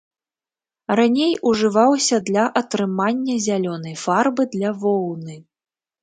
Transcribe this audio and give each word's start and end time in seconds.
Раней 0.99 1.33
ўжываўся 1.49 2.17
для 2.29 2.45
атрымання 2.61 3.35
зялёнай 3.47 3.95
фарбы 4.05 4.43
для 4.55 4.71
воўны. 4.85 5.35